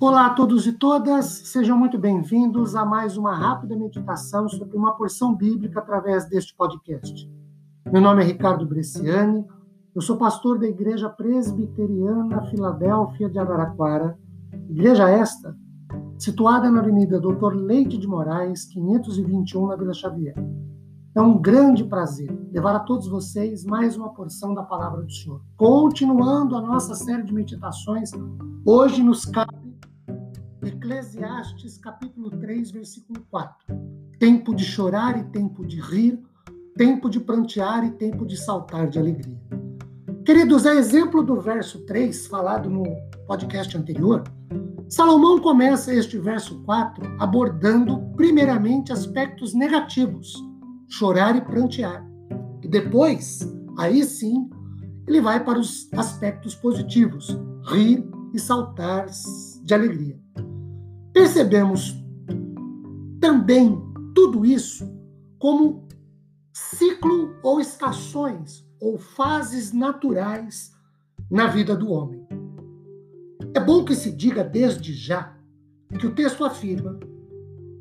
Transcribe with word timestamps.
Olá 0.00 0.28
a 0.28 0.30
todos 0.30 0.66
e 0.66 0.72
todas, 0.72 1.26
sejam 1.26 1.76
muito 1.76 1.98
bem-vindos 1.98 2.74
a 2.74 2.86
mais 2.86 3.18
uma 3.18 3.36
rápida 3.36 3.76
meditação 3.76 4.48
sobre 4.48 4.74
uma 4.74 4.96
porção 4.96 5.36
bíblica 5.36 5.78
através 5.78 6.26
deste 6.26 6.56
podcast. 6.56 7.30
Meu 7.92 8.00
nome 8.00 8.22
é 8.22 8.26
Ricardo 8.26 8.64
Bresciani, 8.64 9.44
eu 9.94 10.00
sou 10.00 10.16
pastor 10.16 10.58
da 10.58 10.66
Igreja 10.66 11.10
Presbiteriana 11.10 12.46
Filadélfia 12.46 13.28
de 13.28 13.38
Araraquara, 13.38 14.18
igreja 14.70 15.06
esta 15.06 15.54
situada 16.18 16.70
na 16.70 16.80
Avenida 16.80 17.20
Doutor 17.20 17.54
Leite 17.54 17.98
de 17.98 18.06
Moraes, 18.06 18.64
521, 18.72 19.66
na 19.66 19.76
Vila 19.76 19.92
Xavier. 19.92 20.34
É 21.14 21.20
um 21.20 21.38
grande 21.38 21.84
prazer 21.84 22.32
levar 22.50 22.74
a 22.74 22.80
todos 22.80 23.06
vocês 23.06 23.64
mais 23.64 23.98
uma 23.98 24.14
porção 24.14 24.54
da 24.54 24.62
palavra 24.62 25.02
do 25.02 25.12
Senhor. 25.12 25.42
Continuando 25.58 26.56
a 26.56 26.62
nossa 26.62 26.94
série 26.94 27.22
de 27.22 27.34
meditações, 27.34 28.12
hoje 28.64 29.02
nos 29.02 29.26
cabe 29.26 29.49
Eclesiastes 30.70 31.76
capítulo 31.78 32.30
3, 32.30 32.70
versículo 32.70 33.26
4. 33.28 33.66
Tempo 34.20 34.54
de 34.54 34.64
chorar 34.64 35.18
e 35.18 35.24
tempo 35.24 35.66
de 35.66 35.80
rir, 35.80 36.22
tempo 36.76 37.10
de 37.10 37.18
prantear 37.18 37.84
e 37.84 37.90
tempo 37.90 38.24
de 38.24 38.36
saltar 38.36 38.88
de 38.88 38.96
alegria. 38.96 39.36
Queridos, 40.24 40.66
é 40.66 40.76
exemplo 40.76 41.24
do 41.24 41.40
verso 41.40 41.84
3 41.86 42.28
falado 42.28 42.70
no 42.70 42.84
podcast 43.26 43.76
anterior. 43.76 44.22
Salomão 44.88 45.40
começa 45.40 45.92
este 45.92 46.18
verso 46.18 46.62
4 46.62 47.16
abordando 47.18 47.98
primeiramente 48.16 48.92
aspectos 48.92 49.52
negativos, 49.52 50.34
chorar 50.88 51.34
e 51.34 51.40
prantear. 51.40 52.06
E 52.62 52.68
depois, 52.68 53.40
aí 53.76 54.04
sim, 54.04 54.48
ele 55.06 55.20
vai 55.20 55.42
para 55.42 55.58
os 55.58 55.92
aspectos 55.94 56.54
positivos, 56.54 57.36
rir 57.64 58.08
e 58.32 58.38
saltar 58.38 59.06
de 59.64 59.74
alegria. 59.74 60.29
Percebemos 61.12 61.96
também 63.20 63.80
tudo 64.14 64.44
isso 64.44 64.90
como 65.38 65.88
ciclo 66.52 67.34
ou 67.42 67.60
estações 67.60 68.66
ou 68.80 68.98
fases 68.98 69.72
naturais 69.72 70.72
na 71.30 71.46
vida 71.46 71.76
do 71.76 71.90
homem. 71.90 72.26
É 73.54 73.60
bom 73.60 73.84
que 73.84 73.94
se 73.94 74.10
diga 74.10 74.44
desde 74.44 74.92
já 74.92 75.36
que 75.98 76.06
o 76.06 76.14
texto 76.14 76.44
afirma, 76.44 76.98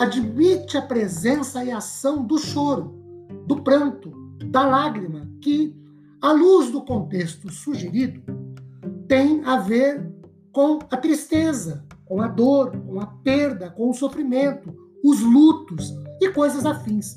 admite 0.00 0.76
a 0.78 0.82
presença 0.82 1.62
e 1.62 1.70
ação 1.70 2.24
do 2.24 2.38
choro, 2.38 2.94
do 3.46 3.62
pranto, 3.62 4.10
da 4.46 4.66
lágrima, 4.66 5.30
que, 5.40 5.76
à 6.20 6.32
luz 6.32 6.70
do 6.70 6.82
contexto 6.82 7.50
sugerido, 7.50 8.22
tem 9.06 9.44
a 9.44 9.58
ver 9.58 10.10
com 10.52 10.78
a 10.90 10.96
tristeza, 10.96 11.84
com 12.10 12.20
a 12.20 12.26
dor, 12.26 12.72
com 12.72 13.00
a 13.00 13.06
perda, 13.06 13.70
com 13.70 13.88
o 13.88 13.94
sofrimento, 13.94 14.74
os 15.04 15.20
lutos 15.20 15.94
e 16.20 16.28
coisas 16.30 16.66
afins, 16.66 17.14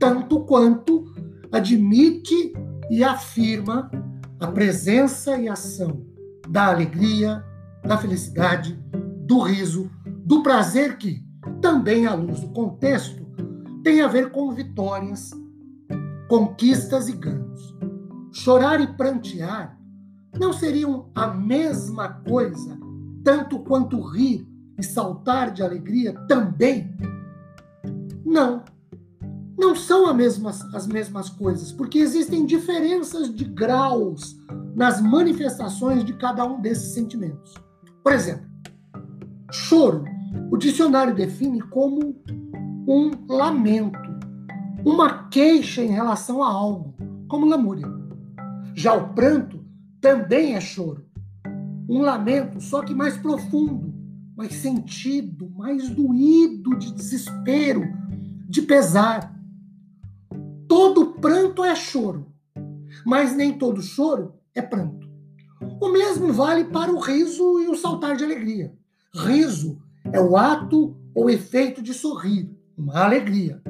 tanto 0.00 0.40
quanto 0.40 1.04
admite 1.52 2.52
e 2.90 3.04
afirma 3.04 3.88
a 4.40 4.48
presença 4.48 5.38
e 5.38 5.48
ação 5.48 6.04
da 6.48 6.66
alegria, 6.66 7.44
da 7.84 7.96
felicidade, 7.96 8.76
do 9.24 9.38
riso, 9.42 9.88
do 10.24 10.42
prazer 10.42 10.98
que, 10.98 11.24
também 11.60 12.08
à 12.08 12.12
luz 12.12 12.40
do 12.40 12.48
contexto, 12.48 13.24
tem 13.84 14.02
a 14.02 14.08
ver 14.08 14.32
com 14.32 14.50
vitórias, 14.50 15.30
conquistas 16.28 17.08
e 17.08 17.12
ganhos. 17.12 17.76
Chorar 18.32 18.80
e 18.80 18.88
prantear 18.96 19.78
não 20.36 20.52
seriam 20.52 21.12
a 21.14 21.28
mesma 21.28 22.08
coisa 22.08 22.81
tanto 23.22 23.58
quanto 23.60 24.00
rir 24.00 24.46
e 24.78 24.82
saltar 24.82 25.52
de 25.52 25.62
alegria 25.62 26.12
também? 26.26 26.94
Não. 28.24 28.64
Não 29.58 29.76
são 29.76 30.08
as 30.08 30.16
mesmas, 30.16 30.74
as 30.74 30.86
mesmas 30.86 31.28
coisas, 31.28 31.70
porque 31.70 31.98
existem 31.98 32.44
diferenças 32.44 33.32
de 33.32 33.44
graus 33.44 34.36
nas 34.74 35.00
manifestações 35.00 36.04
de 36.04 36.14
cada 36.14 36.44
um 36.44 36.60
desses 36.60 36.94
sentimentos. 36.94 37.54
Por 38.02 38.12
exemplo, 38.12 38.46
choro, 39.50 40.04
o 40.50 40.56
dicionário 40.56 41.14
define 41.14 41.60
como 41.60 42.16
um 42.88 43.10
lamento, 43.28 43.98
uma 44.84 45.28
queixa 45.28 45.82
em 45.82 45.90
relação 45.90 46.42
a 46.42 46.48
algo, 46.48 46.94
como 47.28 47.46
lamúria. 47.46 47.86
Já 48.74 48.94
o 48.94 49.14
pranto 49.14 49.64
também 50.00 50.54
é 50.54 50.60
choro, 50.60 51.04
um 51.92 52.00
lamento, 52.00 52.58
só 52.58 52.82
que 52.82 52.94
mais 52.94 53.18
profundo, 53.18 53.92
mais 54.34 54.54
sentido, 54.54 55.50
mais 55.50 55.90
doído 55.90 56.78
de 56.78 56.90
desespero, 56.90 57.82
de 58.48 58.62
pesar. 58.62 59.38
Todo 60.66 61.12
pranto 61.20 61.62
é 61.62 61.74
choro, 61.74 62.32
mas 63.04 63.36
nem 63.36 63.58
todo 63.58 63.82
choro 63.82 64.34
é 64.54 64.62
pranto. 64.62 65.06
O 65.80 65.90
mesmo 65.90 66.32
vale 66.32 66.64
para 66.64 66.90
o 66.90 66.98
riso 66.98 67.60
e 67.60 67.68
o 67.68 67.74
saltar 67.74 68.16
de 68.16 68.24
alegria. 68.24 68.72
Riso 69.14 69.78
é 70.10 70.18
o 70.18 70.34
ato 70.34 70.96
ou 71.14 71.28
efeito 71.28 71.82
de 71.82 71.92
sorrir, 71.92 72.50
uma 72.76 73.04
alegria. 73.04 73.62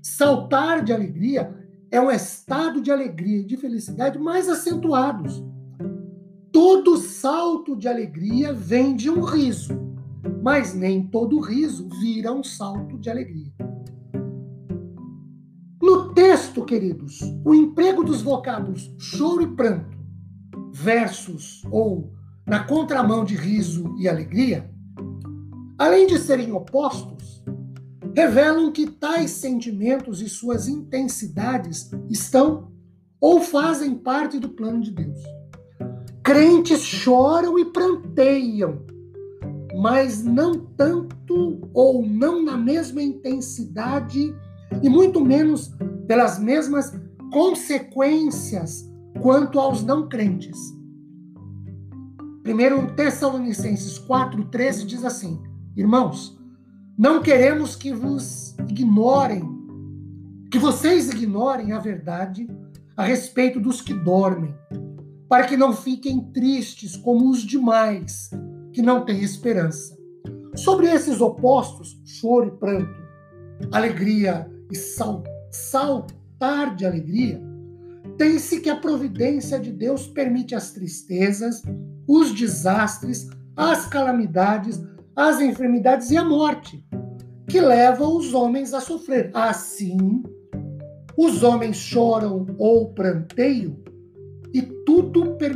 Saltar 0.00 0.82
de 0.82 0.92
alegria 0.92 1.54
é 1.90 2.00
um 2.00 2.10
estado 2.10 2.80
de 2.80 2.90
alegria 2.90 3.40
e 3.40 3.44
de 3.44 3.58
felicidade 3.58 4.18
mais 4.18 4.48
acentuados 4.48 5.44
Todo 6.60 6.96
salto 6.96 7.76
de 7.76 7.86
alegria 7.86 8.52
vem 8.52 8.96
de 8.96 9.08
um 9.08 9.20
riso, 9.20 9.78
mas 10.42 10.74
nem 10.74 11.06
todo 11.06 11.38
riso 11.38 11.88
vira 12.00 12.32
um 12.32 12.42
salto 12.42 12.98
de 12.98 13.08
alegria. 13.08 13.52
No 15.80 16.12
texto, 16.12 16.64
queridos, 16.64 17.20
o 17.44 17.54
emprego 17.54 18.02
dos 18.02 18.22
vocábulos 18.22 18.92
choro 18.98 19.42
e 19.42 19.54
pranto 19.54 19.96
versus 20.72 21.62
ou 21.70 22.12
na 22.44 22.64
contramão 22.64 23.24
de 23.24 23.36
riso 23.36 23.94
e 23.96 24.08
alegria, 24.08 24.68
além 25.78 26.08
de 26.08 26.18
serem 26.18 26.50
opostos, 26.50 27.40
revelam 28.16 28.72
que 28.72 28.90
tais 28.90 29.30
sentimentos 29.30 30.20
e 30.20 30.28
suas 30.28 30.66
intensidades 30.66 31.88
estão 32.10 32.72
ou 33.20 33.40
fazem 33.40 33.94
parte 33.94 34.40
do 34.40 34.48
plano 34.48 34.80
de 34.80 34.90
Deus. 34.90 35.22
Crentes 36.28 36.82
choram 36.82 37.58
e 37.58 37.64
pranteiam, 37.64 38.82
mas 39.80 40.22
não 40.22 40.60
tanto 40.76 41.66
ou 41.72 42.06
não 42.06 42.44
na 42.44 42.54
mesma 42.54 43.00
intensidade 43.00 44.36
e 44.82 44.90
muito 44.90 45.24
menos 45.24 45.74
pelas 46.06 46.38
mesmas 46.38 46.92
consequências 47.32 48.86
quanto 49.22 49.58
aos 49.58 49.82
não 49.82 50.06
crentes. 50.06 50.58
Primeiro 52.42 52.94
Tessalonicenses 52.94 53.98
4:13 53.98 54.84
diz 54.84 55.06
assim: 55.06 55.42
Irmãos, 55.74 56.38
não 56.98 57.22
queremos 57.22 57.74
que 57.74 57.90
vos 57.90 58.54
ignorem, 58.68 59.42
que 60.50 60.58
vocês 60.58 61.08
ignorem 61.08 61.72
a 61.72 61.78
verdade 61.78 62.46
a 62.94 63.02
respeito 63.02 63.58
dos 63.58 63.80
que 63.80 63.94
dormem 63.94 64.54
para 65.28 65.46
que 65.46 65.56
não 65.56 65.72
fiquem 65.72 66.20
tristes 66.32 66.96
como 66.96 67.30
os 67.30 67.42
demais, 67.42 68.30
que 68.72 68.80
não 68.80 69.04
têm 69.04 69.22
esperança. 69.22 69.96
Sobre 70.54 70.86
esses 70.86 71.20
opostos, 71.20 72.00
choro 72.04 72.48
e 72.48 72.58
pranto, 72.58 72.98
alegria 73.70 74.50
e 74.70 74.76
sal, 74.76 75.22
saltar 75.50 76.74
de 76.74 76.86
alegria, 76.86 77.40
tem-se 78.16 78.60
que 78.60 78.70
a 78.70 78.76
providência 78.76 79.60
de 79.60 79.70
Deus 79.70 80.06
permite 80.06 80.54
as 80.54 80.72
tristezas, 80.72 81.62
os 82.06 82.32
desastres, 82.32 83.28
as 83.54 83.86
calamidades, 83.86 84.82
as 85.14 85.40
enfermidades 85.40 86.10
e 86.10 86.16
a 86.16 86.24
morte, 86.24 86.84
que 87.46 87.60
levam 87.60 88.16
os 88.16 88.32
homens 88.34 88.72
a 88.72 88.80
sofrer. 88.80 89.30
Assim, 89.34 90.22
os 91.16 91.42
homens 91.42 91.76
choram 91.76 92.46
ou 92.58 92.92
pranteiam 92.92 93.76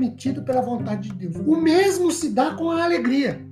permitido 0.02 0.42
pela 0.42 0.60
vontade 0.60 1.10
de 1.10 1.14
Deus. 1.14 1.36
O 1.46 1.56
mesmo 1.56 2.10
se 2.10 2.30
dá 2.30 2.54
com 2.54 2.70
a 2.70 2.82
alegria. 2.82 3.46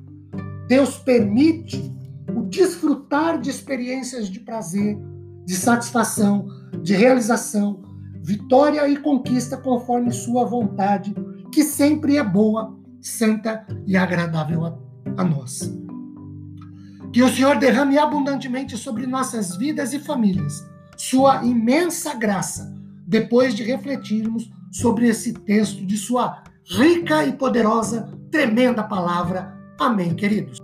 Deus 0.66 0.98
permite 0.98 1.94
o 2.34 2.42
desfrutar 2.42 3.40
de 3.40 3.50
experiências 3.50 4.28
de 4.28 4.40
prazer, 4.40 4.98
de 5.46 5.54
satisfação, 5.54 6.48
de 6.82 6.94
realização, 6.94 7.82
vitória 8.22 8.88
e 8.88 8.96
conquista 8.96 9.56
conforme 9.56 10.12
sua 10.12 10.44
vontade, 10.44 11.14
que 11.52 11.62
sempre 11.62 12.16
é 12.16 12.24
boa, 12.24 12.76
santa 13.00 13.64
e 13.86 13.96
agradável 13.96 14.64
a, 14.64 14.78
a 15.16 15.24
nós. 15.24 15.72
Que 17.12 17.22
o 17.22 17.28
Senhor 17.28 17.58
derrame 17.58 17.98
abundantemente 17.98 18.76
sobre 18.76 19.06
nossas 19.06 19.56
vidas 19.56 19.92
e 19.92 19.98
famílias 19.98 20.68
sua 20.96 21.42
imensa 21.46 22.14
graça, 22.14 22.76
depois 23.10 23.56
de 23.56 23.64
refletirmos 23.64 24.48
sobre 24.70 25.08
esse 25.08 25.32
texto 25.32 25.84
de 25.84 25.96
sua 25.96 26.44
rica 26.64 27.24
e 27.26 27.32
poderosa, 27.32 28.08
tremenda 28.30 28.84
palavra. 28.84 29.52
Amém, 29.80 30.14
queridos. 30.14 30.58